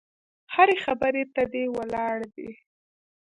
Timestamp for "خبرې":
0.85-1.23